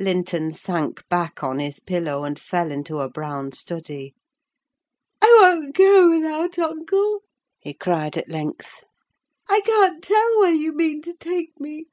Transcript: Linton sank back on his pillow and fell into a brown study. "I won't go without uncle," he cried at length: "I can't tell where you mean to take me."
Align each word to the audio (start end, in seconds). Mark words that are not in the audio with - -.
Linton 0.00 0.52
sank 0.54 1.08
back 1.08 1.44
on 1.44 1.60
his 1.60 1.78
pillow 1.78 2.24
and 2.24 2.36
fell 2.36 2.72
into 2.72 2.98
a 2.98 3.08
brown 3.08 3.52
study. 3.52 4.12
"I 5.22 5.30
won't 5.40 5.72
go 5.76 6.10
without 6.10 6.58
uncle," 6.58 7.20
he 7.60 7.74
cried 7.74 8.18
at 8.18 8.28
length: 8.28 8.68
"I 9.48 9.60
can't 9.64 10.02
tell 10.02 10.40
where 10.40 10.50
you 10.52 10.72
mean 10.72 11.02
to 11.02 11.14
take 11.14 11.60
me." 11.60 11.86